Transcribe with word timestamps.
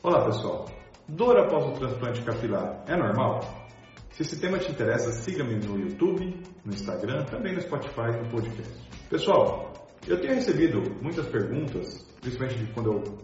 Olá 0.00 0.26
pessoal, 0.26 0.64
dor 1.08 1.36
após 1.40 1.64
o 1.66 1.72
transplante 1.72 2.22
capilar 2.22 2.84
é 2.86 2.96
normal? 2.96 3.40
Se 4.12 4.22
esse 4.22 4.40
tema 4.40 4.56
te 4.56 4.70
interessa, 4.70 5.10
siga-me 5.10 5.56
no 5.56 5.76
YouTube, 5.76 6.40
no 6.64 6.72
Instagram, 6.72 7.24
também 7.24 7.52
no 7.52 7.60
Spotify 7.60 8.10
e 8.14 8.22
no 8.22 8.30
podcast. 8.30 8.72
Pessoal, 9.10 9.72
eu 10.06 10.20
tenho 10.20 10.36
recebido 10.36 10.80
muitas 11.02 11.26
perguntas, 11.26 12.06
principalmente 12.20 12.64
de 12.64 12.72
quando 12.72 12.92
eu 12.92 13.18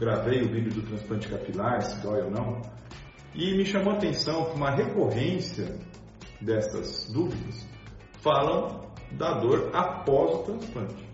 gravei 0.00 0.42
o 0.42 0.48
vídeo 0.48 0.74
do 0.74 0.82
transplante 0.82 1.28
capilar, 1.28 1.80
se 1.82 2.02
dói 2.02 2.22
ou 2.22 2.30
não, 2.32 2.60
e 3.32 3.56
me 3.56 3.64
chamou 3.64 3.92
a 3.92 3.96
atenção 3.96 4.46
que 4.46 4.56
uma 4.56 4.72
recorrência 4.72 5.78
dessas 6.40 7.08
dúvidas 7.12 7.68
falam 8.20 8.80
da 9.12 9.38
dor 9.38 9.70
após 9.72 10.32
o 10.32 10.38
transplante. 10.38 11.05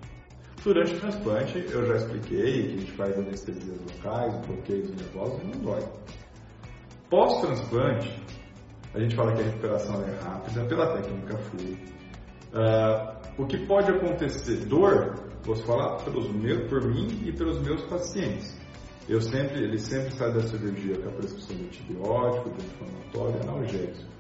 Durante 0.65 0.95
o 0.95 1.01
transplante, 1.01 1.59
eu 1.73 1.87
já 1.87 1.97
expliquei 1.97 2.69
que 2.69 2.75
a 2.75 2.79
gente 2.79 2.93
faz 2.93 3.19
anestesias 3.19 3.81
locais, 3.81 4.47
bloqueios 4.47 4.91
nervosos 4.91 5.43
e 5.43 5.47
não 5.47 5.61
dói. 5.61 5.83
Pós-transplante, 7.11 8.23
a 8.95 9.01
gente 9.01 9.17
fala 9.17 9.35
que 9.35 9.41
a 9.41 9.45
recuperação 9.45 10.01
é 10.05 10.21
rápida 10.23 10.65
pela 10.67 10.95
técnica 10.95 11.37
FLU. 11.37 11.77
Uh, 12.53 13.43
o 13.43 13.47
que 13.47 13.67
pode 13.67 13.91
acontecer? 13.91 14.65
Dor, 14.67 15.15
posso 15.45 15.65
falar 15.65 15.97
pelos 16.05 16.31
meus, 16.31 16.69
por 16.69 16.83
mim 16.85 17.09
e 17.25 17.33
pelos 17.33 17.61
meus 17.61 17.83
pacientes. 17.83 18.57
Eu 19.09 19.21
sempre, 19.21 19.65
ele 19.65 19.79
sempre 19.79 20.13
sai 20.13 20.33
da 20.33 20.43
cirurgia 20.43 20.97
com 20.97 21.09
a 21.09 21.13
prescrição 21.13 21.57
de 21.57 21.65
antibiótico, 21.65 22.51
de 22.51 22.65
inflamatório, 22.65 23.43
analgésico. 23.43 24.13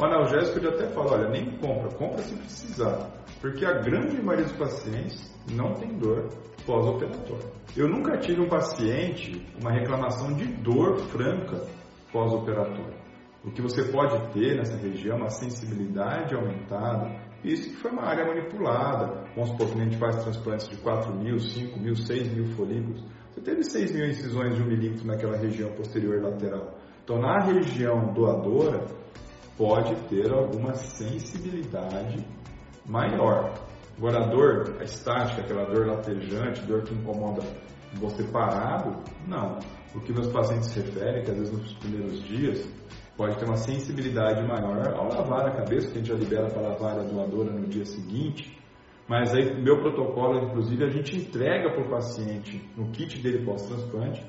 O 0.00 0.04
analgésico 0.06 0.64
eu 0.64 0.70
até 0.70 0.86
falo, 0.94 1.12
olha, 1.12 1.28
nem 1.28 1.58
compra, 1.58 1.90
compra 1.90 2.22
se 2.22 2.34
precisar, 2.34 3.10
porque 3.38 3.66
a 3.66 3.82
grande 3.82 4.16
maioria 4.22 4.46
dos 4.46 4.56
pacientes 4.56 5.30
não 5.52 5.74
tem 5.74 5.98
dor 5.98 6.26
pós-operatório. 6.64 7.44
Eu 7.76 7.86
nunca 7.86 8.16
tive 8.16 8.40
um 8.40 8.48
paciente 8.48 9.46
uma 9.60 9.70
reclamação 9.70 10.32
de 10.32 10.46
dor 10.46 10.96
franca 11.08 11.66
pós-operatório. 12.10 12.94
O 13.44 13.50
que 13.50 13.60
você 13.60 13.84
pode 13.92 14.32
ter 14.32 14.56
nessa 14.56 14.74
região 14.78 15.18
é 15.18 15.20
uma 15.20 15.28
sensibilidade 15.28 16.34
aumentada, 16.34 17.20
isso 17.44 17.68
que 17.68 17.76
foi 17.76 17.90
uma 17.90 18.04
área 18.04 18.24
manipulada. 18.24 19.26
Vamos 19.36 19.50
supor 19.50 19.66
que 19.66 19.80
a 19.82 19.84
gente 19.84 19.98
faz 19.98 20.16
transplantes 20.22 20.66
de 20.66 20.78
4 20.78 21.14
mil, 21.14 21.38
5 21.38 21.78
mil, 21.78 21.94
6 21.94 22.32
mil 22.32 22.46
folículos. 22.56 23.04
Você 23.32 23.42
teve 23.42 23.62
6 23.64 23.92
mil 23.92 24.06
incisões 24.06 24.56
de 24.56 24.62
um 24.62 24.66
milímetro 24.66 25.06
naquela 25.06 25.36
região 25.36 25.70
posterior 25.72 26.22
lateral. 26.22 26.78
Então, 27.04 27.18
na 27.18 27.38
região 27.44 28.14
doadora, 28.14 28.86
pode 29.56 29.94
ter 30.08 30.32
alguma 30.32 30.74
sensibilidade 30.74 32.24
maior. 32.86 33.54
Agora, 33.96 34.24
a 34.24 34.26
dor 34.28 34.76
a 34.80 34.84
estática, 34.84 35.42
aquela 35.42 35.64
dor 35.66 35.86
latejante, 35.86 36.62
dor 36.62 36.82
que 36.82 36.94
incomoda 36.94 37.42
você 37.94 38.24
parado, 38.24 38.96
não. 39.26 39.58
O 39.94 40.00
que 40.00 40.12
meus 40.12 40.28
pacientes 40.28 40.72
referem, 40.74 41.24
que 41.24 41.30
às 41.30 41.36
vezes 41.36 41.52
nos 41.52 41.74
primeiros 41.74 42.22
dias 42.22 42.66
pode 43.16 43.36
ter 43.38 43.44
uma 43.44 43.56
sensibilidade 43.56 44.42
maior 44.46 44.94
ao 44.94 45.08
lavar 45.08 45.48
a 45.48 45.50
cabeça, 45.50 45.88
que 45.88 45.98
a 45.98 46.00
gente 46.00 46.08
já 46.08 46.14
libera 46.14 46.48
para 46.48 46.62
lavar 46.62 46.98
a 46.98 47.02
doadora 47.02 47.52
no 47.52 47.66
dia 47.66 47.84
seguinte. 47.84 48.58
Mas 49.06 49.34
aí, 49.34 49.60
meu 49.60 49.80
protocolo, 49.80 50.38
inclusive, 50.38 50.84
a 50.84 50.88
gente 50.88 51.16
entrega 51.16 51.70
para 51.70 51.84
o 51.84 51.90
paciente, 51.90 52.64
no 52.76 52.90
kit 52.92 53.20
dele 53.20 53.44
pós-transplante, 53.44 54.24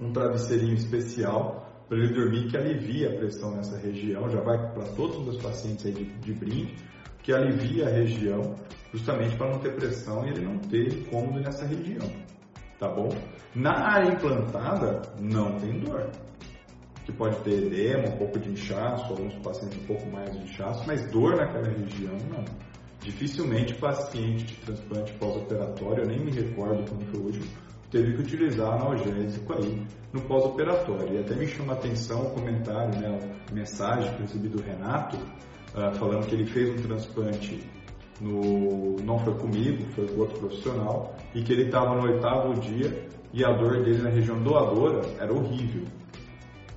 um 0.00 0.12
travesseirinho 0.12 0.74
especial 0.74 1.71
para 1.92 2.00
ele 2.00 2.14
dormir 2.14 2.48
que 2.48 2.56
alivia 2.56 3.10
a 3.10 3.16
pressão 3.18 3.54
nessa 3.54 3.76
região, 3.76 4.26
já 4.30 4.40
vai 4.40 4.56
para 4.72 4.84
todos 4.96 5.18
os 5.18 5.24
meus 5.24 5.36
pacientes 5.36 5.84
aí 5.84 5.92
de, 5.92 6.04
de 6.32 6.74
que 7.22 7.34
alivia 7.34 7.86
a 7.86 7.90
região, 7.90 8.54
justamente 8.94 9.36
para 9.36 9.50
não 9.50 9.58
ter 9.58 9.74
pressão 9.74 10.26
e 10.26 10.30
ele 10.30 10.40
não 10.40 10.56
ter 10.56 10.90
incômodo 10.90 11.40
nessa 11.40 11.66
região, 11.66 12.10
tá 12.78 12.88
bom? 12.88 13.10
Na 13.54 13.72
área 13.72 14.10
implantada, 14.10 15.02
não 15.20 15.58
tem 15.60 15.80
dor, 15.80 16.08
que 17.04 17.12
pode 17.12 17.36
ter 17.40 17.62
edema, 17.62 18.08
um 18.08 18.16
pouco 18.16 18.38
de 18.38 18.52
inchaço, 18.52 19.12
alguns 19.12 19.34
pacientes 19.42 19.76
um 19.76 19.86
pouco 19.86 20.10
mais 20.10 20.32
de 20.32 20.44
inchaço, 20.44 20.84
mas 20.86 21.04
dor 21.10 21.36
naquela 21.36 21.68
região, 21.68 22.16
não. 22.30 22.42
Dificilmente 23.00 23.74
paciente 23.74 24.44
de 24.46 24.56
transplante 24.62 25.12
pós-operatório, 25.18 26.04
eu 26.04 26.08
nem 26.08 26.20
me 26.20 26.30
recordo 26.30 26.88
quando 26.88 27.04
foi 27.10 27.20
o 27.20 27.24
último, 27.24 27.46
teve 27.92 28.14
que 28.14 28.22
utilizar 28.22 28.72
analgésico 28.72 29.52
aí 29.52 29.86
no 30.12 30.22
pós-operatório. 30.22 31.14
E 31.14 31.18
até 31.18 31.34
me 31.34 31.46
chama 31.46 31.74
a 31.74 31.76
atenção 31.76 32.22
o 32.22 32.30
comentário, 32.30 32.98
né, 32.98 33.20
a 33.48 33.54
mensagem 33.54 34.12
que 34.14 34.22
recebi 34.22 34.48
do 34.48 34.62
Renato, 34.62 35.16
uh, 35.16 35.94
falando 35.98 36.26
que 36.26 36.34
ele 36.34 36.46
fez 36.46 36.70
um 36.70 36.82
transplante 36.82 37.60
no, 38.18 38.96
não 39.02 39.18
foi 39.18 39.34
comigo, 39.34 39.84
foi 39.94 40.08
com 40.08 40.20
outro 40.20 40.38
profissional, 40.40 41.14
e 41.34 41.42
que 41.42 41.52
ele 41.52 41.66
estava 41.66 41.94
no 41.94 42.10
oitavo 42.10 42.54
dia 42.60 43.08
e 43.32 43.44
a 43.44 43.52
dor 43.52 43.82
dele 43.82 44.02
na 44.02 44.10
região 44.10 44.42
doadora 44.42 45.02
era 45.18 45.32
horrível. 45.32 45.84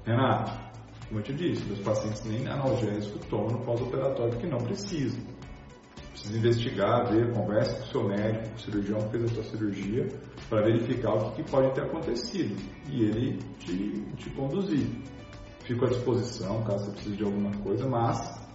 Renato, 0.05 0.51
como 1.07 1.19
eu 1.19 1.23
te 1.23 1.33
disse, 1.33 1.63
meus 1.65 1.79
pacientes 1.79 2.23
nem 2.25 2.45
analgésico 2.47 3.19
tomam 3.29 3.51
no 3.51 3.59
pós-operatório 3.59 4.31
porque 4.31 4.47
não 4.47 4.59
precisam. 4.59 5.21
Investigar, 6.33 7.11
ver, 7.11 7.31
conversa 7.33 7.75
com 7.75 7.83
o 7.83 7.87
seu 7.87 8.03
médico, 8.07 8.49
com 8.49 8.55
o 8.55 8.59
cirurgião 8.59 8.99
que 9.01 9.09
fez 9.09 9.23
a 9.23 9.27
sua 9.27 9.43
cirurgia, 9.43 10.07
para 10.49 10.61
verificar 10.63 11.13
o 11.13 11.31
que, 11.31 11.43
que 11.43 11.51
pode 11.51 11.73
ter 11.73 11.81
acontecido 11.81 12.55
e 12.89 13.03
ele 13.03 13.39
te, 13.59 14.01
te 14.17 14.29
conduzir. 14.31 14.87
Fico 15.65 15.85
à 15.85 15.89
disposição 15.89 16.63
caso 16.63 16.85
você 16.85 16.91
precise 16.91 17.17
de 17.17 17.23
alguma 17.23 17.51
coisa, 17.63 17.87
mas 17.87 18.45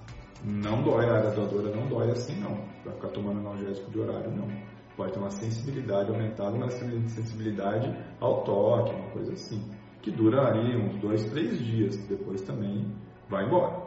não 0.45 0.83
dói, 0.83 1.07
a 1.07 1.17
área 1.17 1.31
doadora 1.33 1.75
não 1.75 1.87
dói 1.89 2.11
assim 2.11 2.39
não. 2.41 2.57
Para 2.83 2.93
ficar 2.93 3.09
tomando 3.09 3.41
analgésico 3.41 3.91
de 3.91 3.99
horário, 3.99 4.31
não. 4.31 4.49
Pode 4.97 5.13
ter 5.13 5.19
uma 5.19 5.31
sensibilidade 5.31 6.11
aumentada, 6.11 6.57
uma 6.57 6.71
sensibilidade 6.71 7.95
ao 8.21 8.43
toque, 8.45 8.95
uma 8.95 9.11
coisa 9.11 9.33
assim. 9.33 9.63
Que 10.03 10.11
dura 10.11 10.47
ali 10.49 10.77
uns 10.77 10.99
dois, 11.01 11.25
três 11.31 11.59
dias, 11.59 11.97
depois 12.07 12.41
também 12.43 12.87
vai 13.29 13.45
embora. 13.45 13.83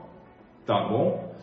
Tá 0.66 0.88
bom? 0.88 1.34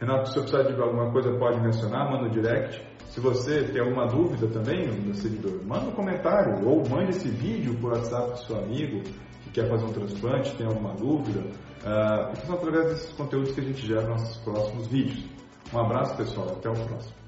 Renato, 0.00 0.30
se 0.30 0.38
eu 0.38 0.44
precisar 0.44 0.62
de 0.62 0.80
alguma 0.80 1.12
coisa, 1.12 1.30
pode 1.38 1.60
mencionar, 1.60 2.10
manda 2.10 2.24
no 2.24 2.30
direct. 2.30 2.82
Se 3.10 3.20
você 3.20 3.64
tem 3.64 3.82
alguma 3.82 4.06
dúvida 4.06 4.46
também, 4.48 4.90
meu 4.90 5.12
seguidor, 5.14 5.60
manda 5.66 5.86
um 5.86 5.92
comentário 5.92 6.66
ou 6.66 6.88
mande 6.88 7.10
esse 7.10 7.28
vídeo 7.28 7.76
por 7.78 7.92
WhatsApp 7.92 8.30
do 8.30 8.38
seu 8.38 8.56
amigo 8.56 9.02
que 9.42 9.50
quer 9.50 9.68
fazer 9.68 9.84
um 9.84 9.92
transplante, 9.92 10.56
tem 10.56 10.66
alguma 10.66 10.94
dúvida. 10.94 11.40
Uh, 11.40 12.46
são 12.46 12.54
através 12.54 12.86
desses 12.86 13.12
conteúdos 13.12 13.52
que 13.52 13.60
a 13.60 13.64
gente 13.64 13.86
gera 13.86 14.02
nos 14.02 14.22
nossos 14.22 14.36
próximos 14.38 14.86
vídeos. 14.86 15.24
Um 15.72 15.78
abraço, 15.80 16.16
pessoal. 16.16 16.48
Até 16.48 16.70
o 16.70 16.72
próximo. 16.72 17.19